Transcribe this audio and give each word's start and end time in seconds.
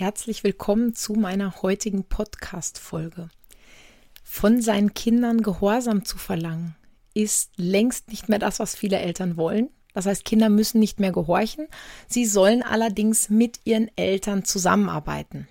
Herzlich 0.00 0.44
willkommen 0.44 0.94
zu 0.94 1.12
meiner 1.12 1.60
heutigen 1.60 2.04
Podcast-Folge. 2.04 3.28
Von 4.24 4.62
seinen 4.62 4.94
Kindern 4.94 5.42
Gehorsam 5.42 6.06
zu 6.06 6.16
verlangen, 6.16 6.74
ist 7.12 7.50
längst 7.56 8.08
nicht 8.08 8.26
mehr 8.30 8.38
das, 8.38 8.60
was 8.60 8.74
viele 8.74 8.98
Eltern 8.98 9.36
wollen. 9.36 9.68
Das 9.92 10.06
heißt, 10.06 10.24
Kinder 10.24 10.48
müssen 10.48 10.78
nicht 10.78 11.00
mehr 11.00 11.12
gehorchen. 11.12 11.66
Sie 12.08 12.24
sollen 12.24 12.62
allerdings 12.62 13.28
mit 13.28 13.60
ihren 13.64 13.90
Eltern 13.94 14.42
zusammenarbeiten. 14.42 15.48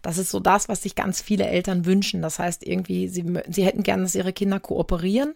Das 0.00 0.16
ist 0.16 0.30
so 0.30 0.40
das, 0.40 0.70
was 0.70 0.82
sich 0.82 0.94
ganz 0.94 1.20
viele 1.20 1.46
Eltern 1.46 1.84
wünschen. 1.84 2.22
Das 2.22 2.38
heißt, 2.38 2.66
irgendwie, 2.66 3.08
sie, 3.08 3.22
sie 3.50 3.66
hätten 3.66 3.82
gern, 3.82 4.00
dass 4.00 4.14
ihre 4.14 4.32
Kinder 4.32 4.60
kooperieren, 4.60 5.34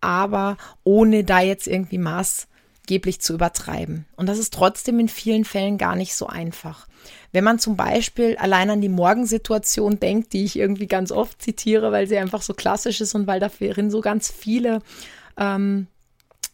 aber 0.00 0.56
ohne 0.84 1.24
da 1.24 1.40
jetzt 1.40 1.66
irgendwie 1.66 1.98
maßgeblich 1.98 3.20
zu 3.20 3.34
übertreiben. 3.34 4.06
Und 4.14 4.28
das 4.28 4.38
ist 4.38 4.54
trotzdem 4.54 5.00
in 5.00 5.08
vielen 5.08 5.44
Fällen 5.44 5.78
gar 5.78 5.96
nicht 5.96 6.14
so 6.14 6.28
einfach. 6.28 6.86
Wenn 7.32 7.44
man 7.44 7.58
zum 7.58 7.76
Beispiel 7.76 8.36
allein 8.36 8.70
an 8.70 8.80
die 8.80 8.88
Morgensituation 8.88 10.00
denkt, 10.00 10.32
die 10.32 10.44
ich 10.44 10.58
irgendwie 10.58 10.86
ganz 10.86 11.12
oft 11.12 11.42
zitiere, 11.42 11.92
weil 11.92 12.06
sie 12.06 12.16
einfach 12.16 12.42
so 12.42 12.54
klassisch 12.54 13.00
ist 13.00 13.14
und 13.14 13.26
weil 13.26 13.40
darin 13.40 13.90
so 13.90 14.00
ganz 14.00 14.30
viele 14.30 14.80
ähm, 15.36 15.88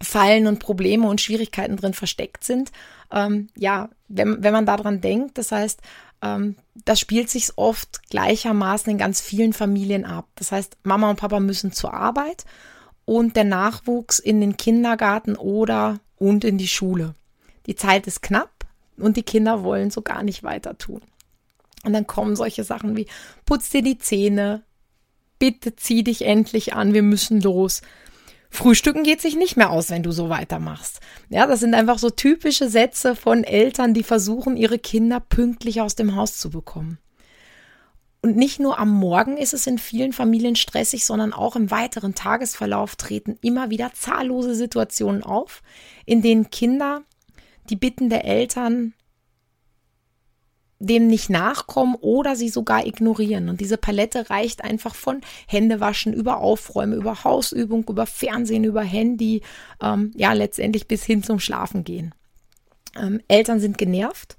Fallen 0.02 0.46
und 0.46 0.58
Probleme 0.58 1.08
und 1.08 1.20
Schwierigkeiten 1.20 1.76
drin 1.76 1.94
versteckt 1.94 2.44
sind. 2.44 2.72
Ähm, 3.12 3.48
ja, 3.56 3.88
wenn, 4.08 4.42
wenn 4.42 4.52
man 4.52 4.66
daran 4.66 5.00
denkt, 5.00 5.38
das 5.38 5.52
heißt, 5.52 5.80
ähm, 6.22 6.56
das 6.84 6.98
spielt 6.98 7.30
sich 7.30 7.52
oft 7.56 8.08
gleichermaßen 8.10 8.90
in 8.90 8.98
ganz 8.98 9.20
vielen 9.20 9.52
Familien 9.52 10.04
ab. 10.04 10.26
Das 10.34 10.52
heißt, 10.52 10.76
Mama 10.82 11.10
und 11.10 11.20
Papa 11.20 11.38
müssen 11.40 11.72
zur 11.72 11.94
Arbeit 11.94 12.44
und 13.04 13.36
der 13.36 13.44
Nachwuchs 13.44 14.18
in 14.18 14.40
den 14.40 14.56
Kindergarten 14.56 15.36
oder 15.36 16.00
und 16.16 16.44
in 16.44 16.58
die 16.58 16.68
Schule. 16.68 17.14
Die 17.66 17.76
Zeit 17.76 18.06
ist 18.06 18.22
knapp 18.22 18.50
und 18.96 19.16
die 19.16 19.22
Kinder 19.22 19.62
wollen 19.64 19.90
so 19.90 20.02
gar 20.02 20.22
nicht 20.22 20.42
weiter 20.42 20.78
tun. 20.78 21.02
Und 21.84 21.92
dann 21.92 22.06
kommen 22.06 22.36
solche 22.36 22.64
Sachen 22.64 22.96
wie, 22.96 23.06
putz 23.44 23.68
dir 23.70 23.82
die 23.82 23.98
Zähne, 23.98 24.62
bitte 25.38 25.76
zieh 25.76 26.02
dich 26.02 26.22
endlich 26.22 26.74
an, 26.74 26.94
wir 26.94 27.02
müssen 27.02 27.40
los. 27.40 27.82
Frühstücken 28.50 29.02
geht 29.02 29.20
sich 29.20 29.36
nicht 29.36 29.56
mehr 29.56 29.70
aus, 29.70 29.90
wenn 29.90 30.04
du 30.04 30.12
so 30.12 30.28
weitermachst. 30.28 31.00
Ja, 31.28 31.46
das 31.46 31.60
sind 31.60 31.74
einfach 31.74 31.98
so 31.98 32.08
typische 32.08 32.68
Sätze 32.68 33.16
von 33.16 33.42
Eltern, 33.44 33.94
die 33.94 34.04
versuchen, 34.04 34.56
ihre 34.56 34.78
Kinder 34.78 35.20
pünktlich 35.20 35.80
aus 35.80 35.96
dem 35.96 36.14
Haus 36.14 36.38
zu 36.38 36.50
bekommen. 36.50 36.98
Und 38.22 38.36
nicht 38.36 38.58
nur 38.58 38.78
am 38.78 38.88
Morgen 38.88 39.36
ist 39.36 39.52
es 39.52 39.66
in 39.66 39.76
vielen 39.76 40.14
Familien 40.14 40.56
stressig, 40.56 41.04
sondern 41.04 41.34
auch 41.34 41.56
im 41.56 41.70
weiteren 41.70 42.14
Tagesverlauf 42.14 42.96
treten 42.96 43.36
immer 43.42 43.68
wieder 43.68 43.92
zahllose 43.92 44.54
Situationen 44.54 45.22
auf, 45.22 45.62
in 46.06 46.22
denen 46.22 46.48
Kinder 46.48 47.02
die 47.70 47.76
Bitten 47.76 48.10
der 48.10 48.24
Eltern 48.24 48.94
dem 50.86 51.06
nicht 51.06 51.30
nachkommen 51.30 51.96
oder 52.00 52.36
sie 52.36 52.48
sogar 52.48 52.86
ignorieren. 52.86 53.48
Und 53.48 53.60
diese 53.60 53.78
Palette 53.78 54.30
reicht 54.30 54.62
einfach 54.62 54.94
von 54.94 55.20
Händewaschen 55.46 56.12
über 56.12 56.38
Aufräumen, 56.38 56.94
über 56.94 57.24
Hausübung, 57.24 57.84
über 57.88 58.06
Fernsehen, 58.06 58.64
über 58.64 58.82
Handy, 58.82 59.42
ähm, 59.80 60.12
ja, 60.14 60.32
letztendlich 60.32 60.88
bis 60.88 61.04
hin 61.04 61.22
zum 61.22 61.40
Schlafen 61.40 61.84
gehen. 61.84 62.14
Ähm, 62.96 63.20
Eltern 63.28 63.60
sind 63.60 63.78
genervt, 63.78 64.36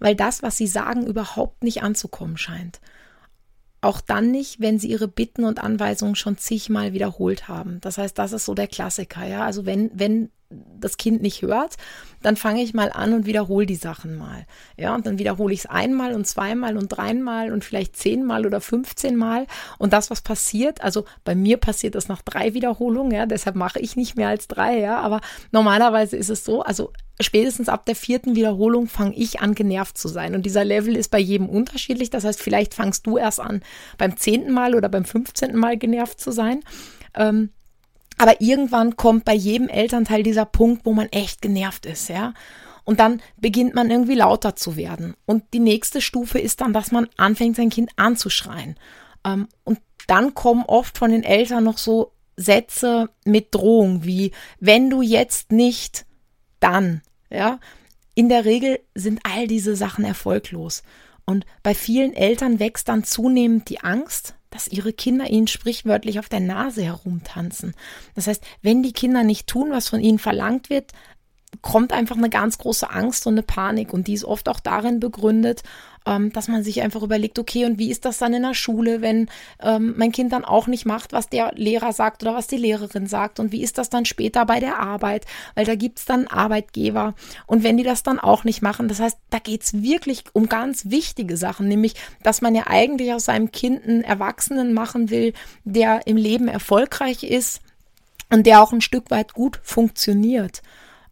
weil 0.00 0.14
das, 0.14 0.42
was 0.42 0.56
sie 0.56 0.66
sagen, 0.66 1.06
überhaupt 1.06 1.62
nicht 1.62 1.82
anzukommen 1.82 2.36
scheint. 2.36 2.80
Auch 3.80 4.00
dann 4.00 4.30
nicht, 4.30 4.60
wenn 4.60 4.78
sie 4.78 4.88
ihre 4.88 5.08
Bitten 5.08 5.44
und 5.44 5.62
Anweisungen 5.62 6.16
schon 6.16 6.38
zigmal 6.38 6.94
wiederholt 6.94 7.48
haben. 7.48 7.80
Das 7.82 7.98
heißt, 7.98 8.18
das 8.18 8.32
ist 8.32 8.46
so 8.46 8.54
der 8.54 8.66
Klassiker, 8.66 9.26
ja. 9.26 9.44
Also 9.44 9.66
wenn, 9.66 9.90
wenn 9.94 10.30
das 10.50 10.96
Kind 10.96 11.22
nicht 11.22 11.42
hört, 11.42 11.76
dann 12.22 12.36
fange 12.36 12.62
ich 12.62 12.74
mal 12.74 12.92
an 12.92 13.12
und 13.12 13.26
wiederhole 13.26 13.66
die 13.66 13.74
Sachen 13.74 14.16
mal. 14.16 14.46
Ja, 14.76 14.94
und 14.94 15.06
dann 15.06 15.18
wiederhole 15.18 15.52
ich 15.52 15.60
es 15.60 15.66
einmal 15.66 16.14
und 16.14 16.26
zweimal 16.26 16.76
und 16.76 16.88
dreimal 16.88 17.52
und 17.52 17.64
vielleicht 17.64 17.96
zehnmal 17.96 18.46
oder 18.46 18.60
fünfzehnmal. 18.60 19.46
Und 19.78 19.92
das, 19.92 20.10
was 20.10 20.20
passiert, 20.20 20.82
also 20.82 21.04
bei 21.24 21.34
mir 21.34 21.56
passiert 21.56 21.94
das 21.94 22.08
nach 22.08 22.22
drei 22.22 22.54
Wiederholungen, 22.54 23.12
ja, 23.12 23.26
deshalb 23.26 23.56
mache 23.56 23.80
ich 23.80 23.96
nicht 23.96 24.16
mehr 24.16 24.28
als 24.28 24.46
drei, 24.46 24.78
ja, 24.78 25.00
aber 25.00 25.20
normalerweise 25.50 26.16
ist 26.16 26.30
es 26.30 26.44
so, 26.44 26.62
also 26.62 26.92
spätestens 27.20 27.68
ab 27.68 27.86
der 27.86 27.96
vierten 27.96 28.34
Wiederholung 28.34 28.88
fange 28.88 29.14
ich 29.14 29.40
an, 29.40 29.54
genervt 29.54 29.96
zu 29.98 30.08
sein. 30.08 30.34
Und 30.34 30.46
dieser 30.46 30.64
Level 30.64 30.96
ist 30.96 31.10
bei 31.10 31.20
jedem 31.20 31.48
unterschiedlich. 31.48 32.10
Das 32.10 32.24
heißt, 32.24 32.40
vielleicht 32.40 32.74
fangst 32.74 33.06
du 33.06 33.18
erst 33.18 33.40
an, 33.40 33.62
beim 33.98 34.16
zehnten 34.16 34.52
Mal 34.52 34.74
oder 34.74 34.88
beim 34.88 35.04
fünfzehnten 35.04 35.58
Mal 35.58 35.76
genervt 35.76 36.20
zu 36.20 36.32
sein. 36.32 36.60
Ähm, 37.14 37.50
aber 38.18 38.40
irgendwann 38.40 38.96
kommt 38.96 39.24
bei 39.24 39.34
jedem 39.34 39.68
Elternteil 39.68 40.22
dieser 40.22 40.44
Punkt, 40.44 40.84
wo 40.84 40.92
man 40.92 41.08
echt 41.08 41.42
genervt 41.42 41.86
ist, 41.86 42.08
ja. 42.08 42.34
Und 42.84 43.00
dann 43.00 43.22
beginnt 43.38 43.74
man 43.74 43.90
irgendwie 43.90 44.14
lauter 44.14 44.56
zu 44.56 44.76
werden. 44.76 45.14
Und 45.24 45.44
die 45.54 45.58
nächste 45.60 46.00
Stufe 46.00 46.38
ist 46.38 46.60
dann, 46.60 46.74
dass 46.74 46.92
man 46.92 47.08
anfängt, 47.16 47.56
sein 47.56 47.70
Kind 47.70 47.90
anzuschreien. 47.96 48.76
Ähm, 49.24 49.48
und 49.64 49.80
dann 50.06 50.34
kommen 50.34 50.64
oft 50.66 50.98
von 50.98 51.10
den 51.10 51.24
Eltern 51.24 51.64
noch 51.64 51.78
so 51.78 52.12
Sätze 52.36 53.08
mit 53.24 53.54
Drohung 53.54 54.04
wie, 54.04 54.32
wenn 54.60 54.90
du 54.90 55.00
jetzt 55.02 55.50
nicht, 55.50 56.04
dann, 56.60 57.02
ja. 57.30 57.58
In 58.14 58.28
der 58.28 58.44
Regel 58.44 58.78
sind 58.94 59.20
all 59.24 59.48
diese 59.48 59.74
Sachen 59.74 60.04
erfolglos. 60.04 60.82
Und 61.26 61.46
bei 61.62 61.74
vielen 61.74 62.12
Eltern 62.12 62.60
wächst 62.60 62.88
dann 62.88 63.02
zunehmend 63.02 63.70
die 63.70 63.80
Angst, 63.80 64.34
dass 64.54 64.68
ihre 64.68 64.92
Kinder 64.92 65.28
ihnen 65.28 65.48
sprichwörtlich 65.48 66.20
auf 66.20 66.28
der 66.28 66.38
Nase 66.38 66.84
herumtanzen. 66.84 67.74
Das 68.14 68.28
heißt, 68.28 68.44
wenn 68.62 68.84
die 68.84 68.92
Kinder 68.92 69.24
nicht 69.24 69.48
tun, 69.48 69.72
was 69.72 69.88
von 69.88 69.98
ihnen 69.98 70.20
verlangt 70.20 70.70
wird, 70.70 70.92
kommt 71.62 71.92
einfach 71.92 72.16
eine 72.16 72.30
ganz 72.30 72.58
große 72.58 72.90
Angst 72.90 73.26
und 73.26 73.34
eine 73.34 73.42
Panik. 73.42 73.92
Und 73.92 74.06
die 74.06 74.14
ist 74.14 74.24
oft 74.24 74.48
auch 74.48 74.60
darin 74.60 75.00
begründet, 75.00 75.62
ähm, 76.06 76.32
dass 76.32 76.48
man 76.48 76.62
sich 76.62 76.82
einfach 76.82 77.02
überlegt, 77.02 77.38
okay, 77.38 77.64
und 77.64 77.78
wie 77.78 77.90
ist 77.90 78.04
das 78.04 78.18
dann 78.18 78.34
in 78.34 78.42
der 78.42 78.54
Schule, 78.54 79.00
wenn 79.00 79.28
ähm, 79.60 79.94
mein 79.96 80.12
Kind 80.12 80.32
dann 80.32 80.44
auch 80.44 80.66
nicht 80.66 80.84
macht, 80.84 81.12
was 81.12 81.28
der 81.28 81.52
Lehrer 81.54 81.92
sagt 81.92 82.22
oder 82.22 82.34
was 82.34 82.46
die 82.46 82.56
Lehrerin 82.56 83.06
sagt? 83.06 83.40
Und 83.40 83.52
wie 83.52 83.62
ist 83.62 83.78
das 83.78 83.90
dann 83.90 84.04
später 84.04 84.44
bei 84.44 84.60
der 84.60 84.78
Arbeit? 84.78 85.26
Weil 85.54 85.64
da 85.64 85.74
gibt's 85.74 86.04
dann 86.04 86.26
Arbeitgeber. 86.26 87.14
Und 87.46 87.62
wenn 87.62 87.76
die 87.76 87.84
das 87.84 88.02
dann 88.02 88.18
auch 88.18 88.44
nicht 88.44 88.62
machen, 88.62 88.88
das 88.88 89.00
heißt, 89.00 89.18
da 89.30 89.38
geht's 89.38 89.82
wirklich 89.82 90.24
um 90.32 90.48
ganz 90.48 90.90
wichtige 90.90 91.36
Sachen, 91.36 91.68
nämlich, 91.68 91.94
dass 92.22 92.42
man 92.42 92.54
ja 92.54 92.64
eigentlich 92.66 93.12
aus 93.12 93.24
seinem 93.24 93.50
Kind 93.50 93.84
einen 93.84 94.04
Erwachsenen 94.04 94.74
machen 94.74 95.10
will, 95.10 95.32
der 95.64 96.06
im 96.06 96.16
Leben 96.16 96.48
erfolgreich 96.48 97.22
ist 97.22 97.60
und 98.30 98.46
der 98.46 98.62
auch 98.62 98.72
ein 98.72 98.80
Stück 98.80 99.10
weit 99.10 99.32
gut 99.32 99.60
funktioniert. 99.62 100.62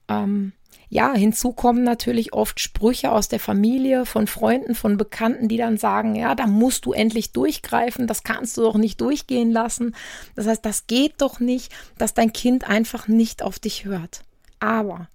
Ähm, 0.09 0.53
ja, 0.89 1.15
hinzu 1.15 1.53
kommen 1.53 1.85
natürlich 1.85 2.35
oft 2.35 2.61
Sprüche 2.61 3.13
aus 3.13 3.29
der 3.29 3.41
Familie, 3.41 4.05
von 4.05 4.27
Freunden, 4.27 4.75
von 4.75 4.99
Bekannten, 4.99 5.49
die 5.49 5.57
dann 5.57 5.79
sagen, 5.79 6.15
ja, 6.15 6.35
da 6.35 6.47
musst 6.47 6.85
du 6.85 6.93
endlich 6.93 7.33
durchgreifen, 7.33 8.07
das 8.07 8.25
kannst 8.25 8.59
du 8.59 8.61
doch 8.61 8.77
nicht 8.77 9.01
durchgehen 9.01 9.51
lassen. 9.51 9.95
Das 10.35 10.47
heißt, 10.47 10.63
das 10.65 10.87
geht 10.87 11.15
doch 11.23 11.41
nicht, 11.41 11.73
dass 11.97 12.13
dein 12.13 12.35
Kind 12.35 12.69
einfach 12.69 13.09
nicht 13.09 13.43
auf 13.43 13.59
dich 13.59 13.87
hört. 13.87 14.25
Aber 14.61 15.09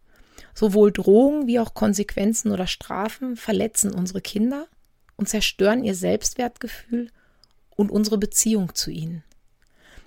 sowohl 0.55 0.91
Drohungen 0.91 1.45
wie 1.45 1.59
auch 1.59 1.75
Konsequenzen 1.75 2.51
oder 2.51 2.65
Strafen 2.65 3.35
verletzen 3.35 3.93
unsere 3.93 4.21
Kinder 4.21 4.65
und 5.15 5.29
zerstören 5.29 5.83
ihr 5.83 5.93
Selbstwertgefühl 5.93 7.11
und 7.75 7.91
unsere 7.91 8.17
Beziehung 8.17 8.73
zu 8.73 8.89
ihnen. 8.89 9.23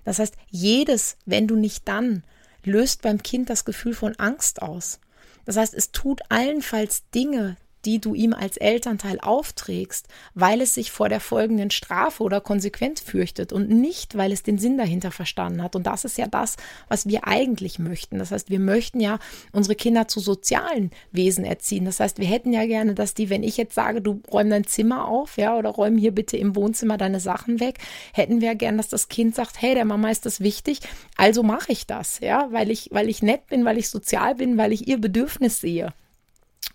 Das 0.05 0.19
heißt, 0.19 0.35
jedes, 0.49 1.17
wenn 1.27 1.47
du 1.47 1.55
nicht 1.55 1.87
dann, 1.87 2.25
löst 2.65 3.03
beim 3.03 3.23
Kind 3.23 3.51
das 3.51 3.65
Gefühl 3.65 3.95
von 3.95 4.17
Angst 4.17 4.63
aus. 4.63 5.01
Das 5.45 5.57
heißt, 5.57 5.75
es 5.75 5.93
tut 5.93 6.21
allenfalls 6.29 7.09
Dinge, 7.11 7.57
die 7.85 8.01
du 8.01 8.15
ihm 8.15 8.35
als 8.35 8.57
Elternteil 8.57 9.21
aufträgst, 9.21 10.09
weil 10.35 10.61
es 10.61 10.75
sich 10.75 10.91
vor 10.91 11.09
der 11.09 11.21
folgenden 11.21 11.71
Strafe 11.71 12.23
oder 12.23 12.41
Konsequenz 12.41 13.01
fürchtet 13.01 13.53
und 13.53 13.71
nicht, 13.71 14.17
weil 14.17 14.33
es 14.33 14.43
den 14.43 14.59
Sinn 14.59 14.77
dahinter 14.77 15.11
verstanden 15.11 15.63
hat. 15.63 15.77
Und 15.77 15.87
das 15.87 16.05
ist 16.05 16.19
ja 16.19 16.27
das, 16.27 16.57
was 16.89 17.07
wir 17.07 17.27
eigentlich 17.27 17.79
möchten. 17.79 18.19
Das 18.19 18.31
heißt, 18.33 18.51
wir 18.51 18.61
möchten 18.61 19.01
ja 19.01 19.19
unsere 19.53 19.75
Kinder 19.75 20.09
zu 20.09 20.21
sozialen 20.21 20.91
Wesen 21.13 21.45
erziehen. 21.45 21.85
Das 21.85 22.01
heißt, 22.01 22.19
wir 22.19 22.27
hätten 22.27 22.53
ja 22.53 22.67
gerne, 22.67 22.95
dass 22.95 23.15
die, 23.15 23.31
wenn 23.31 23.43
ich 23.43 23.57
jetzt 23.57 23.75
sage, 23.75 24.01
du 24.03 24.21
räum 24.31 24.51
dein 24.51 24.65
Zimmer 24.65 25.09
auf, 25.09 25.37
ja, 25.37 25.57
oder 25.57 25.71
räum 25.71 25.97
hier 25.97 26.13
bitte 26.13 26.37
im 26.37 26.57
Wohnzimmer 26.57 26.99
deine 26.99 27.21
Sachen 27.21 27.61
weg, 27.61 27.79
hätten 28.13 28.41
wir 28.41 28.55
gern, 28.55 28.77
dass 28.77 28.89
das 28.89 29.09
Kind 29.09 29.35
sagt, 29.35 29.61
hey, 29.61 29.75
der 29.75 29.85
Mama 29.85 30.11
ist 30.11 30.27
das 30.27 30.41
wichtig, 30.41 30.81
also 31.17 31.43
mache 31.43 31.73
ich 31.73 31.87
das, 31.87 32.21
ja, 32.21 32.49
weil 32.51 32.71
ich, 32.71 32.89
weil 32.93 33.09
ich 33.09 33.23
nett 33.23 33.47
bin, 33.47 33.65
weil 33.65 33.79
ich 33.79 33.89
sozial 33.89 34.35
bin, 34.35 34.59
weil 34.59 34.73
ich 34.73 34.89
ihr 34.89 35.01
Bedürfnis 35.01 35.61
sehe. 35.61 35.93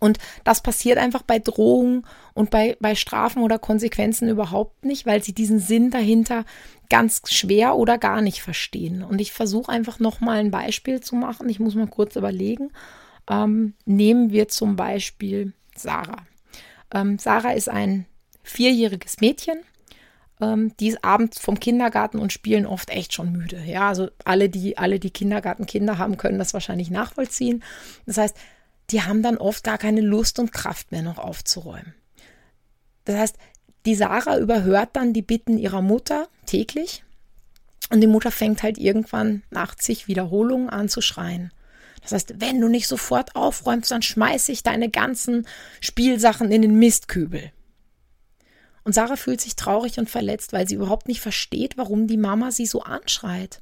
Und 0.05 0.19
das 0.43 0.61
passiert 0.61 0.99
einfach 0.99 1.23
bei 1.23 1.39
Drohungen 1.39 2.05
und 2.33 2.51
bei, 2.51 2.77
bei 2.79 2.93
Strafen 2.93 3.41
oder 3.41 3.57
Konsequenzen 3.57 4.29
überhaupt 4.29 4.85
nicht, 4.85 5.05
weil 5.05 5.23
sie 5.23 5.33
diesen 5.33 5.59
Sinn 5.59 5.89
dahinter 5.89 6.45
ganz 6.89 7.23
schwer 7.31 7.75
oder 7.75 7.97
gar 7.97 8.21
nicht 8.21 8.41
verstehen. 8.41 9.03
Und 9.03 9.19
ich 9.19 9.33
versuche 9.33 9.71
einfach 9.71 9.99
nochmal 9.99 10.37
ein 10.37 10.51
Beispiel 10.51 11.01
zu 11.01 11.15
machen. 11.15 11.49
Ich 11.49 11.59
muss 11.59 11.73
mal 11.73 11.87
kurz 11.87 12.15
überlegen. 12.15 12.71
Ähm, 13.27 13.73
nehmen 13.85 14.31
wir 14.31 14.47
zum 14.47 14.75
Beispiel 14.75 15.53
Sarah. 15.75 16.23
Ähm, 16.93 17.17
Sarah 17.17 17.53
ist 17.53 17.69
ein 17.69 18.05
vierjähriges 18.43 19.19
Mädchen. 19.21 19.57
Ähm, 20.39 20.75
die 20.79 20.89
ist 20.89 21.03
abends 21.03 21.39
vom 21.39 21.59
Kindergarten 21.59 22.19
und 22.19 22.31
spielen 22.31 22.67
oft 22.67 22.89
echt 22.91 23.13
schon 23.13 23.31
müde. 23.31 23.63
Ja, 23.65 23.89
also 23.89 24.09
alle, 24.23 24.49
die, 24.49 24.77
alle, 24.77 24.99
die 24.99 25.09
Kindergartenkinder 25.09 25.97
haben, 25.97 26.17
können 26.17 26.37
das 26.37 26.53
wahrscheinlich 26.53 26.91
nachvollziehen. 26.91 27.63
Das 28.05 28.17
heißt, 28.17 28.37
die 28.91 29.01
haben 29.01 29.23
dann 29.23 29.37
oft 29.37 29.63
gar 29.63 29.77
keine 29.77 30.01
Lust 30.01 30.39
und 30.39 30.51
Kraft 30.51 30.91
mehr 30.91 31.01
noch 31.01 31.17
aufzuräumen. 31.17 31.93
Das 33.05 33.17
heißt, 33.17 33.35
die 33.85 33.95
Sarah 33.95 34.37
überhört 34.37 34.89
dann 34.93 35.13
die 35.13 35.21
Bitten 35.21 35.57
ihrer 35.57 35.81
Mutter 35.81 36.27
täglich 36.45 37.03
und 37.91 38.01
die 38.01 38.07
Mutter 38.07 38.31
fängt 38.31 38.63
halt 38.63 38.77
irgendwann 38.77 39.43
nach 39.51 39.75
zig 39.75 40.07
Wiederholungen 40.07 40.69
an 40.69 40.89
zu 40.89 41.01
schreien. 41.01 41.51
Das 42.01 42.11
heißt, 42.11 42.35
wenn 42.39 42.61
du 42.61 42.67
nicht 42.67 42.87
sofort 42.87 43.35
aufräumst, 43.35 43.91
dann 43.91 44.01
schmeiße 44.01 44.51
ich 44.51 44.63
deine 44.63 44.89
ganzen 44.89 45.47
Spielsachen 45.81 46.51
in 46.51 46.61
den 46.61 46.77
Mistkübel. 46.77 47.51
Und 48.83 48.93
Sarah 48.93 49.15
fühlt 49.15 49.41
sich 49.41 49.55
traurig 49.55 49.97
und 49.97 50.09
verletzt, 50.09 50.53
weil 50.53 50.67
sie 50.67 50.75
überhaupt 50.75 51.07
nicht 51.07 51.21
versteht, 51.21 51.77
warum 51.77 52.05
die 52.05 52.17
Mama 52.17 52.51
sie 52.51 52.67
so 52.67 52.83
anschreit. 52.83 53.61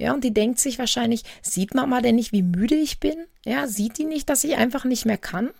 Ja, 0.00 0.14
und 0.14 0.24
die 0.24 0.32
denkt 0.32 0.58
sich 0.58 0.78
wahrscheinlich, 0.78 1.24
sieht 1.42 1.74
Mama 1.74 2.00
denn 2.00 2.14
nicht, 2.14 2.32
wie 2.32 2.42
müde 2.42 2.74
ich 2.74 3.00
bin? 3.00 3.26
Ja, 3.44 3.66
sieht 3.66 3.98
die 3.98 4.06
nicht, 4.06 4.30
dass 4.30 4.44
ich 4.44 4.56
einfach 4.56 4.84
nicht 4.86 5.04
mehr 5.04 5.18
kann? 5.18 5.50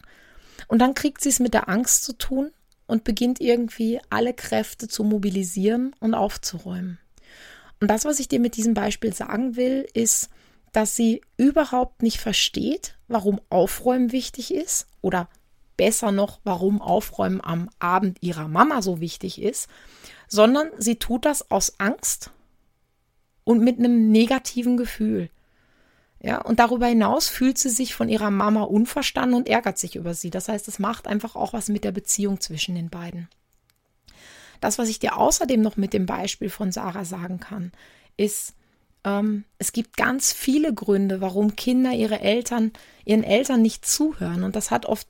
Und 0.66 0.78
dann 0.78 0.94
kriegt 0.94 1.20
sie 1.20 1.28
es 1.28 1.40
mit 1.40 1.52
der 1.52 1.69
Angst 1.69 2.04
zu 2.04 2.14
tun 2.14 2.50
und 2.87 3.04
beginnt 3.04 3.38
irgendwie 3.38 4.00
alle 4.08 4.32
Kräfte 4.32 4.88
zu 4.88 5.04
mobilisieren 5.04 5.94
und 6.00 6.14
aufzuräumen. 6.14 6.98
Und 7.81 7.88
das, 7.88 8.06
was 8.06 8.19
ich 8.19 8.28
dir 8.28 8.40
mit 8.40 8.56
diesem 8.56 8.72
Beispiel 8.72 9.12
sagen 9.12 9.56
will, 9.56 9.87
ist, 9.92 10.31
dass 10.72 10.96
sie 10.96 11.20
überhaupt 11.36 12.02
nicht 12.02 12.19
versteht, 12.19 12.96
warum 13.08 13.43
Aufräumen 13.50 14.10
wichtig 14.10 14.54
ist 14.54 14.86
oder 15.02 15.28
besser 15.76 16.12
noch, 16.12 16.40
warum 16.44 16.81
Aufräumen 16.81 17.43
am 17.43 17.69
Abend 17.78 18.16
ihrer 18.22 18.48
Mama 18.48 18.81
so 18.81 19.00
wichtig 19.00 19.43
ist, 19.43 19.69
sondern 20.28 20.70
sie 20.78 20.96
tut 20.96 21.26
das 21.26 21.50
aus 21.50 21.78
Angst 21.78 22.31
und 23.50 23.64
mit 23.64 23.81
einem 23.81 24.12
negativen 24.12 24.76
Gefühl. 24.76 25.29
Ja, 26.23 26.41
und 26.41 26.61
darüber 26.61 26.87
hinaus 26.87 27.29
fühlt 27.29 27.58
sie 27.58 27.69
sich 27.69 27.97
von 27.97 28.08
ihrer 28.08 28.31
Mama 28.31 28.62
unverstanden 28.62 29.35
und 29.35 29.49
ärgert 29.49 29.76
sich 29.76 29.97
über 29.97 30.14
sie. 30.14 30.31
Das 30.31 30.49
heißt, 30.49 30.69
es 30.69 30.79
macht 30.79 31.08
einfach 31.08 31.35
auch 31.35 31.52
was 31.52 31.69
mit 31.69 31.82
der 31.82 31.91
Beziehung 31.91 32.41
zwischen 32.41 32.76
den 32.76 32.91
beiden. 32.91 33.29
Das, 34.61 34.79
was 34.79 34.88
ich 34.88 35.00
dir 35.00 35.17
außerdem 35.17 35.61
noch 35.61 35.76
mit 35.76 35.94
dem 35.94 36.06
Beispiel 36.06 36.49
von 36.49 36.70
Sarah 36.70 37.05
sagen 37.05 37.41
kann, 37.41 37.73
ist, 38.17 38.55
ähm, 39.02 39.44
es 39.58 39.73
gibt 39.73 39.96
ganz 39.96 40.32
viele 40.32 40.73
Gründe, 40.73 41.20
warum 41.20 41.56
Kinder 41.56 41.93
ihre 41.93 42.20
Eltern, 42.20 42.70
ihren 43.05 43.25
Eltern 43.25 43.62
nicht 43.62 43.85
zuhören. 43.85 44.44
Und 44.44 44.55
das 44.55 44.70
hat 44.70 44.87
oft 44.87 45.08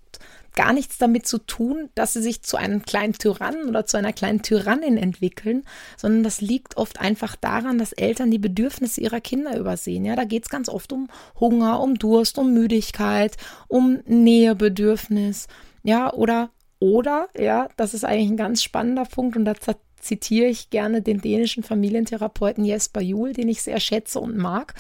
gar 0.55 0.73
nichts 0.73 0.99
damit 0.99 1.27
zu 1.27 1.39
tun, 1.39 1.89
dass 1.95 2.13
sie 2.13 2.23
sich 2.23 2.43
zu 2.43 2.57
einem 2.57 2.83
kleinen 2.83 3.15
Tyrannen 3.15 3.69
oder 3.69 3.87
zu 3.87 3.97
einer 3.97 4.13
kleinen 4.13 4.43
Tyrannin 4.43 4.97
entwickeln, 4.97 5.65
sondern 5.97 6.23
das 6.23 6.41
liegt 6.41 6.77
oft 6.77 7.01
einfach 7.01 7.37
daran, 7.37 7.79
dass 7.79 7.93
Eltern 7.93 8.31
die 8.31 8.39
Bedürfnisse 8.39 9.01
ihrer 9.01 9.21
Kinder 9.21 9.59
übersehen. 9.59 10.05
Ja, 10.05 10.17
da 10.17 10.25
geht 10.25 10.45
es 10.45 10.49
ganz 10.49 10.69
oft 10.69 10.93
um 10.93 11.09
Hunger, 11.39 11.81
um 11.81 11.97
Durst, 11.97 12.39
um 12.39 12.53
Müdigkeit, 12.53 13.37
um 13.69 14.01
Nähebedürfnis, 14.07 15.47
ja, 15.83 16.13
oder 16.13 16.51
oder, 16.83 17.29
ja, 17.39 17.69
das 17.77 17.93
ist 17.93 18.05
eigentlich 18.05 18.31
ein 18.31 18.37
ganz 18.39 18.63
spannender 18.63 19.05
Punkt 19.05 19.37
und 19.37 19.45
da 19.45 19.53
zitiere 20.01 20.47
ich 20.47 20.71
gerne 20.71 21.03
den 21.03 21.21
dänischen 21.21 21.63
Familientherapeuten 21.63 22.65
Jesper 22.65 23.03
Juhl, 23.03 23.35
den 23.35 23.49
ich 23.49 23.63
sehr 23.63 23.81
schätze 23.81 24.19
und 24.19 24.37
mag. 24.37 24.75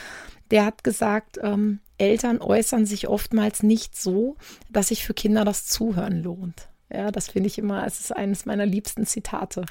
Der 0.50 0.64
hat 0.64 0.84
gesagt, 0.84 1.38
ähm, 1.42 1.80
Eltern 1.98 2.40
äußern 2.40 2.86
sich 2.86 3.08
oftmals 3.08 3.62
nicht 3.62 4.00
so, 4.00 4.36
dass 4.70 4.88
sich 4.88 5.04
für 5.04 5.14
Kinder 5.14 5.44
das 5.44 5.66
Zuhören 5.66 6.22
lohnt. 6.22 6.68
Ja, 6.92 7.10
das 7.10 7.28
finde 7.28 7.46
ich 7.46 7.58
immer, 7.58 7.86
es 7.86 8.00
ist 8.00 8.16
eines 8.16 8.46
meiner 8.46 8.66
liebsten 8.66 9.06
Zitate. 9.06 9.64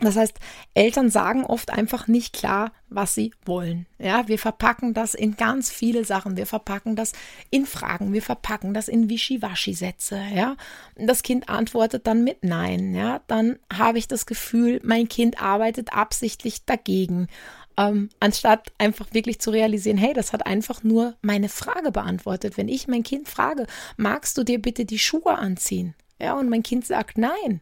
Das 0.00 0.16
heißt, 0.16 0.38
Eltern 0.74 1.10
sagen 1.10 1.44
oft 1.44 1.70
einfach 1.70 2.06
nicht 2.06 2.32
klar, 2.32 2.70
was 2.88 3.14
sie 3.16 3.32
wollen. 3.44 3.86
Ja, 3.98 4.28
wir 4.28 4.38
verpacken 4.38 4.94
das 4.94 5.14
in 5.14 5.36
ganz 5.36 5.70
viele 5.70 6.04
Sachen. 6.04 6.36
Wir 6.36 6.46
verpacken 6.46 6.94
das 6.94 7.12
in 7.50 7.66
Fragen. 7.66 8.12
Wir 8.12 8.22
verpacken 8.22 8.74
das 8.74 8.86
in 8.86 9.10
Wischiwaschi-Sätze. 9.10 10.20
Ja, 10.32 10.56
das 10.94 11.24
Kind 11.24 11.48
antwortet 11.48 12.06
dann 12.06 12.22
mit 12.22 12.44
Nein. 12.44 12.94
Ja, 12.94 13.22
dann 13.26 13.58
habe 13.76 13.98
ich 13.98 14.06
das 14.06 14.26
Gefühl, 14.26 14.80
mein 14.84 15.08
Kind 15.08 15.42
arbeitet 15.42 15.92
absichtlich 15.92 16.64
dagegen 16.64 17.26
ähm, 17.78 18.10
anstatt 18.18 18.72
einfach 18.78 19.06
wirklich 19.14 19.38
zu 19.38 19.50
realisieren, 19.50 19.96
hey, 19.96 20.12
das 20.12 20.32
hat 20.32 20.44
einfach 20.44 20.82
nur 20.82 21.14
meine 21.22 21.48
Frage 21.48 21.92
beantwortet. 21.92 22.56
Wenn 22.56 22.68
ich 22.68 22.88
mein 22.88 23.04
Kind 23.04 23.28
frage, 23.28 23.66
magst 23.96 24.36
du 24.36 24.42
dir 24.42 24.60
bitte 24.60 24.84
die 24.84 24.98
Schuhe 24.98 25.38
anziehen? 25.38 25.94
Ja, 26.20 26.34
und 26.34 26.50
mein 26.50 26.64
Kind 26.64 26.84
sagt 26.84 27.16
nein. 27.16 27.60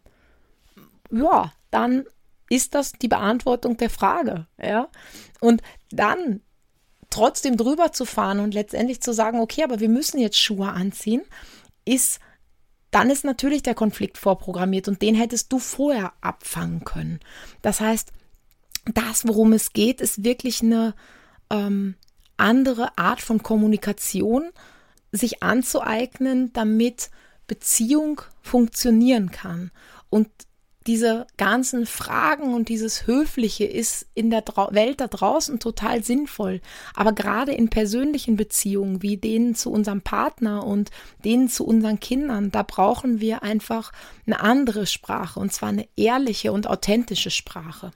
Ja, 1.10 1.52
dann 1.70 2.06
ist 2.48 2.74
das 2.74 2.92
die 2.92 3.08
Beantwortung 3.08 3.76
der 3.76 3.90
Frage, 3.90 4.46
ja? 4.60 4.88
Und 5.40 5.60
dann 5.90 6.40
trotzdem 7.10 7.58
drüber 7.58 7.92
zu 7.92 8.06
fahren 8.06 8.40
und 8.40 8.54
letztendlich 8.54 9.02
zu 9.02 9.12
sagen, 9.12 9.40
okay, 9.40 9.64
aber 9.64 9.80
wir 9.80 9.90
müssen 9.90 10.19
jetzt 10.19 10.40
Schuhe 10.40 10.69
anziehen, 10.69 11.22
ist 11.84 12.20
dann 12.90 13.10
ist 13.10 13.24
natürlich 13.24 13.62
der 13.62 13.74
Konflikt 13.74 14.16
vorprogrammiert 14.16 14.88
und 14.88 15.02
den 15.02 15.14
hättest 15.14 15.52
du 15.52 15.58
vorher 15.58 16.14
abfangen 16.22 16.84
können. 16.84 17.20
Das 17.60 17.80
heißt, 17.80 18.12
das, 18.94 19.26
worum 19.26 19.52
es 19.52 19.72
geht, 19.72 20.00
ist 20.00 20.24
wirklich 20.24 20.62
eine 20.62 20.94
ähm, 21.50 21.94
andere 22.36 22.96
Art 22.98 23.20
von 23.20 23.42
Kommunikation, 23.42 24.50
sich 25.12 25.42
anzueignen, 25.42 26.52
damit 26.52 27.10
Beziehung 27.46 28.20
funktionieren 28.42 29.30
kann. 29.30 29.70
Und 30.10 30.28
diese 30.86 31.26
ganzen 31.36 31.84
Fragen 31.84 32.54
und 32.54 32.68
dieses 32.68 33.08
Höfliche 33.08 33.64
ist 33.64 34.06
in 34.14 34.30
der 34.30 34.42
Dra 34.42 34.72
Welt 34.72 35.00
da 35.00 35.08
draußen 35.08 35.58
total 35.58 36.04
sinnvoll. 36.04 36.60
Aber 36.94 37.12
gerade 37.12 37.52
in 37.52 37.68
persönlichen 37.68 38.36
Beziehungen 38.36 39.02
wie 39.02 39.16
denen 39.16 39.56
zu 39.56 39.72
unserem 39.72 40.02
Partner 40.02 40.64
und 40.64 40.90
denen 41.24 41.48
zu 41.48 41.66
unseren 41.66 41.98
Kindern, 41.98 42.52
da 42.52 42.62
brauchen 42.62 43.20
wir 43.20 43.42
einfach 43.42 43.92
eine 44.26 44.40
andere 44.40 44.86
Sprache 44.86 45.40
und 45.40 45.52
zwar 45.52 45.70
eine 45.70 45.88
ehrliche 45.96 46.52
und 46.52 46.68
authentische 46.68 47.31
Sprache. 47.31 47.90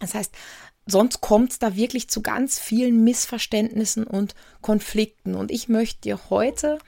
Das 0.00 0.14
heißt, 0.14 0.34
sonst 0.86 1.20
kommt 1.20 1.52
es 1.52 1.58
da 1.58 1.76
wirklich 1.76 2.08
zu 2.08 2.22
ganz 2.22 2.58
vielen 2.58 3.04
Missverständnissen 3.04 4.04
und 4.04 4.34
Konflikten. 4.60 5.34
Und 5.34 5.50
ich 5.50 5.68
möchte 5.68 6.00
dir 6.02 6.18
heute 6.30 6.78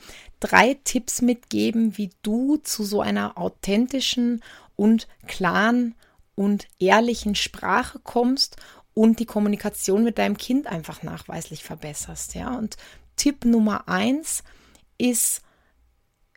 drei 0.40 0.75
Tipps 0.83 1.23
mitgeben, 1.23 1.97
wie 1.97 2.11
du 2.23 2.57
zu 2.57 2.85
so 2.85 3.00
einer 3.00 3.38
authentischen 3.38 4.42
und 4.75 5.07
klaren 5.28 5.95
und 6.35 6.66
ehrlichen 6.81 7.35
Sprache 7.35 8.00
kommst 8.02 8.57
und 8.95 9.21
die 9.21 9.26
Kommunikation 9.26 10.02
mit 10.02 10.19
deinem 10.19 10.37
Kind 10.37 10.66
einfach 10.66 11.02
nachweislich 11.02 11.62
verbesserst. 11.62 12.35
Ja, 12.35 12.57
und 12.57 12.76
Tipp 13.16 13.45
Nummer 13.45 13.88
eins 13.88 14.42
ist, 14.99 15.42